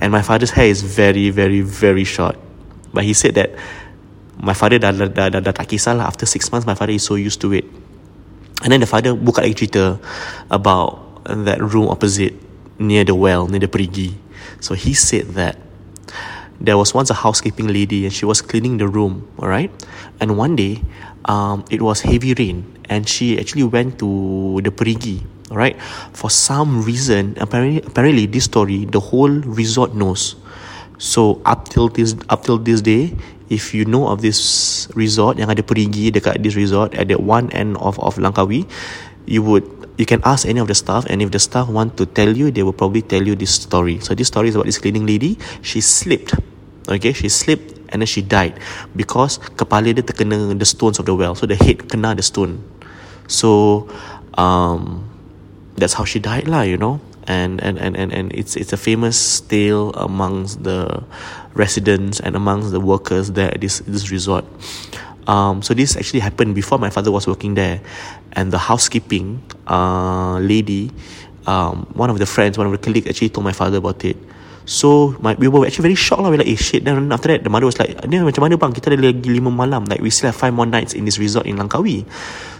and 0.04 0.12
my 0.12 0.20
father's 0.20 0.52
hair 0.52 0.68
is 0.68 0.84
very, 0.84 1.32
very, 1.32 1.64
very 1.64 2.04
short. 2.04 2.36
But 2.92 3.08
he 3.08 3.16
said 3.16 3.34
that 3.40 3.56
my 4.40 4.56
father 4.56 4.80
dah, 4.80 4.92
dah, 4.92 5.08
dah, 5.08 5.28
dah, 5.28 5.40
dah 5.44 5.52
tak 5.52 5.68
kisah 5.68 5.92
lah 5.92 6.08
after 6.08 6.24
six 6.24 6.48
months 6.48 6.64
my 6.64 6.74
father 6.74 6.96
is 6.96 7.04
so 7.04 7.14
used 7.14 7.40
to 7.40 7.52
it. 7.52 7.68
And 8.64 8.72
then 8.72 8.80
the 8.80 8.88
father 8.88 9.16
buka 9.16 9.44
lagi 9.44 9.68
cerita 9.68 10.00
about 10.48 11.24
that 11.24 11.60
room 11.60 11.88
opposite 11.88 12.36
near 12.80 13.04
the 13.04 13.14
well 13.14 13.48
near 13.48 13.60
the 13.60 13.68
perigi. 13.68 14.16
So 14.60 14.72
he 14.72 14.96
said 14.96 15.36
that 15.36 15.60
there 16.60 16.76
was 16.76 16.92
once 16.92 17.08
a 17.08 17.16
housekeeping 17.16 17.68
lady 17.68 18.04
and 18.04 18.12
she 18.12 18.24
was 18.24 18.40
cleaning 18.40 18.76
the 18.76 18.88
room 18.88 19.28
alright? 19.40 19.72
And 20.20 20.36
one 20.36 20.56
day 20.56 20.84
um, 21.24 21.64
it 21.70 21.80
was 21.80 22.00
heavy 22.00 22.34
rain 22.34 22.64
and 22.88 23.08
she 23.08 23.38
actually 23.40 23.64
went 23.64 23.98
to 24.00 24.60
the 24.64 24.72
perigi 24.72 25.24
alright? 25.50 25.80
For 26.12 26.28
some 26.28 26.84
reason 26.84 27.36
apparently 27.40 27.80
apparently 27.84 28.26
this 28.26 28.44
story 28.44 28.84
the 28.84 29.00
whole 29.00 29.32
resort 29.44 29.94
knows. 29.94 30.36
So 31.00 31.40
up 31.48 31.68
till 31.68 31.88
this 31.88 32.16
up 32.28 32.44
till 32.44 32.60
this 32.60 32.84
day 32.84 33.16
if 33.50 33.74
you 33.74 33.84
know 33.84 34.06
of 34.06 34.22
this 34.22 34.86
resort 34.94 35.36
yang 35.36 35.50
ada 35.50 35.60
perigi 35.60 36.14
dekat 36.14 36.38
this 36.40 36.54
resort 36.54 36.94
at 36.94 37.10
the 37.10 37.18
one 37.18 37.50
end 37.50 37.74
of 37.82 37.98
of 37.98 38.16
Langkawi 38.16 38.64
you 39.26 39.42
would 39.42 39.66
you 39.98 40.06
can 40.06 40.22
ask 40.24 40.48
any 40.48 40.62
of 40.62 40.70
the 40.70 40.78
staff 40.78 41.04
and 41.10 41.20
if 41.20 41.28
the 41.34 41.42
staff 41.42 41.68
want 41.68 41.98
to 41.98 42.06
tell 42.06 42.30
you 42.30 42.48
they 42.48 42.62
will 42.62 42.72
probably 42.72 43.04
tell 43.04 43.20
you 43.20 43.36
this 43.36 43.52
story. 43.52 44.00
So 44.00 44.16
this 44.16 44.32
story 44.32 44.48
is 44.48 44.56
about 44.56 44.64
this 44.64 44.80
cleaning 44.80 45.04
lady. 45.04 45.36
She 45.60 45.84
slipped 45.84 46.32
okay? 46.88 47.12
She 47.12 47.28
slipped 47.28 47.76
and 47.92 48.00
then 48.00 48.08
she 48.08 48.22
died 48.22 48.56
because 48.96 49.36
kepala 49.58 49.92
dia 49.92 50.00
terkena 50.00 50.56
the 50.56 50.64
stones 50.64 50.96
of 50.96 51.04
the 51.04 51.12
well. 51.12 51.36
So 51.36 51.44
the 51.44 51.58
head 51.58 51.84
kena 51.90 52.16
the 52.16 52.24
stone. 52.24 52.64
So 53.28 53.90
um 54.40 55.04
that's 55.76 55.92
how 55.98 56.08
she 56.08 56.16
died 56.16 56.48
lah 56.48 56.64
you 56.64 56.80
know 56.80 57.02
and 57.30 57.62
and 57.62 57.78
and 57.78 57.94
and, 57.94 58.10
and 58.10 58.34
it's 58.34 58.58
it's 58.58 58.74
a 58.74 58.80
famous 58.80 59.38
tale 59.46 59.94
amongst 59.94 60.66
the 60.66 61.06
residents 61.54 62.18
and 62.18 62.34
amongst 62.34 62.74
the 62.74 62.82
workers 62.82 63.38
there 63.38 63.54
at 63.54 63.62
this 63.62 63.78
this 63.86 64.10
resort. 64.10 64.42
Um, 65.30 65.62
so 65.62 65.78
this 65.78 65.94
actually 65.94 66.26
happened 66.26 66.58
before 66.58 66.82
my 66.82 66.90
father 66.90 67.14
was 67.14 67.30
working 67.30 67.54
there, 67.54 67.78
and 68.34 68.50
the 68.50 68.58
housekeeping 68.58 69.38
uh, 69.70 70.42
lady, 70.42 70.90
um, 71.46 71.86
one 71.94 72.10
of 72.10 72.18
the 72.18 72.26
friends, 72.26 72.58
one 72.58 72.66
of 72.66 72.74
the 72.74 72.82
colleagues 72.82 73.06
actually 73.06 73.30
told 73.30 73.46
my 73.46 73.54
father 73.54 73.78
about 73.78 74.02
it. 74.02 74.18
So 74.66 75.14
my, 75.18 75.34
we 75.34 75.46
were 75.46 75.66
actually 75.66 75.94
very 75.94 75.98
shocked 75.98 76.22
lah. 76.22 76.30
We 76.30 76.38
like, 76.38 76.50
eh 76.50 76.58
shit. 76.58 76.82
Then 76.82 77.10
after 77.10 77.30
that, 77.30 77.42
the 77.46 77.50
mother 77.50 77.66
was 77.66 77.78
like, 77.78 77.94
ni 78.10 78.18
macam 78.18 78.42
mana 78.42 78.58
bang? 78.58 78.74
Kita 78.74 78.90
ada 78.90 79.02
lagi 79.02 79.30
lima 79.30 79.50
malam. 79.50 79.86
Like 79.86 80.02
we 80.02 80.10
still 80.10 80.30
have 80.30 80.38
five 80.38 80.54
more 80.54 80.66
nights 80.66 80.94
in 80.94 81.06
this 81.06 81.18
resort 81.18 81.46
in 81.46 81.58
Langkawi. 81.58 82.06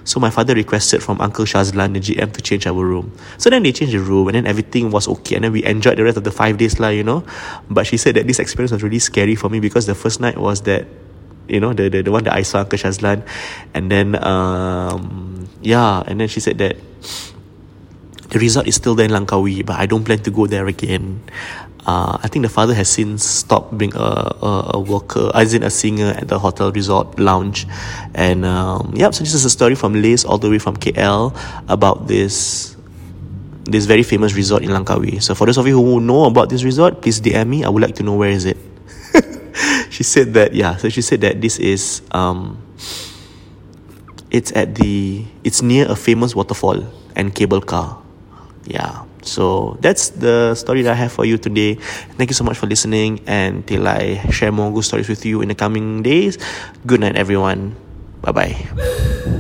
So 0.05 0.21
my 0.21 0.31
father 0.31 0.55
requested 0.55 1.03
from 1.03 1.21
Uncle 1.21 1.45
Shazlan, 1.45 1.95
the 1.95 2.01
GM, 2.01 2.33
to 2.33 2.41
change 2.41 2.67
our 2.67 2.85
room. 2.85 3.13
So 3.39 3.51
then 3.51 3.63
they 3.63 3.73
changed 3.73 3.95
the 3.95 4.01
room 4.01 4.29
and 4.29 4.35
then 4.35 4.47
everything 4.47 4.91
was 4.91 5.09
okay. 5.09 5.37
And 5.37 5.45
then 5.45 5.53
we 5.53 5.65
enjoyed 5.65 5.99
the 5.99 6.05
rest 6.05 6.17
of 6.17 6.25
the 6.25 6.33
five 6.33 6.59
days 6.59 6.81
lah, 6.81 6.89
you 6.89 7.05
know. 7.05 7.25
But 7.69 7.87
she 7.87 7.97
said 7.97 8.17
that 8.17 8.27
this 8.27 8.39
experience 8.39 8.73
was 8.73 8.83
really 8.83 8.99
scary 8.99 9.35
for 9.35 9.49
me 9.49 9.61
because 9.61 9.87
the 9.87 9.95
first 9.95 10.21
night 10.21 10.39
was 10.39 10.63
that 10.63 10.87
you 11.51 11.59
know 11.59 11.75
the 11.75 11.91
the, 11.91 12.03
the 12.03 12.13
one 12.15 12.23
that 12.25 12.33
I 12.33 12.43
saw 12.43 12.61
Uncle 12.61 12.79
Shazlan 12.79 13.27
and 13.75 13.91
then 13.91 14.15
um 14.23 15.51
yeah 15.61 16.03
and 16.07 16.21
then 16.21 16.29
she 16.29 16.39
said 16.39 16.59
that 16.59 16.79
the 18.31 18.39
resort 18.39 18.71
is 18.71 18.77
still 18.77 18.95
there 18.95 19.07
in 19.07 19.11
Langkawi 19.11 19.67
but 19.67 19.75
I 19.77 19.87
don't 19.87 20.05
plan 20.05 20.23
to 20.23 20.31
go 20.31 20.47
there 20.47 20.67
again 20.71 21.21
uh, 21.87 22.19
I 22.23 22.29
think 22.29 22.45
the 22.45 22.49
father 22.49 22.75
has 22.75 22.89
since 22.89 23.25
stopped 23.25 23.77
being 23.77 23.95
a, 23.95 24.37
a, 24.43 24.71
a 24.75 24.81
worker, 24.81 25.31
as 25.35 25.55
in 25.55 25.63
a 25.63 25.71
singer 25.71 26.13
at 26.17 26.29
the 26.29 26.39
hotel 26.39 26.73
resort 26.73 27.19
lounge. 27.19 27.67
And 28.15 28.45
um, 28.45 28.93
yeah, 28.95 29.11
so 29.11 29.25
this 29.25 29.35
is 29.35 29.45
a 29.45 29.51
story 29.51 29.75
from 29.75 29.95
Liz 29.95 30.25
all 30.25 30.39
the 30.39 30.51
way 30.51 30.59
from 30.59 30.77
KL 30.77 31.37
about 31.69 32.07
this 32.07 32.77
this 33.65 33.87
very 33.87 34.03
famous 34.03 34.35
resort 34.35 34.63
in 34.63 34.71
Langkawi. 34.71 35.23
So 35.23 35.35
for 35.35 35.47
those 35.47 35.57
of 35.57 35.67
you 35.67 35.77
who 35.77 36.01
know 36.01 36.25
about 36.25 36.49
this 36.49 36.65
resort, 36.65 37.01
please 37.03 37.21
DM 37.21 37.47
me. 37.47 37.65
I 37.65 37.69
would 37.69 37.83
like 37.83 37.95
to 37.97 38.03
know 38.03 38.17
where 38.17 38.31
is 38.31 38.45
it. 38.45 38.57
she 39.91 40.03
said 40.03 40.35
that 40.35 40.53
yeah, 40.55 40.77
so 40.77 40.89
she 40.89 41.03
said 41.03 41.21
that 41.23 41.41
this 41.41 41.59
is 41.59 42.03
um 42.11 42.61
it's 44.31 44.53
at 44.53 44.75
the 44.75 45.25
it's 45.45 45.63
near 45.63 45.91
a 45.91 45.97
famous 45.97 46.35
waterfall 46.35 46.85
and 47.17 47.35
cable 47.35 47.61
car. 47.61 48.03
Yeah. 48.65 49.05
So 49.23 49.77
that's 49.81 50.11
the 50.11 50.55
story 50.55 50.83
that 50.83 50.93
I 50.93 51.01
have 51.01 51.13
for 51.13 51.25
you 51.25 51.39
today. 51.39 51.75
Thank 52.17 52.31
you 52.31 52.35
so 52.35 52.45
much 52.45 52.57
for 52.59 52.67
listening. 52.67 53.21
And 53.27 53.67
till 53.67 53.87
I 53.87 54.25
share 54.31 54.53
more 54.53 54.73
good 54.73 54.85
stories 54.85 55.09
with 55.09 55.25
you 55.25 55.43
in 55.43 55.49
the 55.49 55.55
coming 55.55 56.03
days, 56.03 56.39
good 56.87 57.01
night, 57.01 57.17
everyone. 57.17 57.77
Bye 58.23 58.33
bye. 58.33 59.37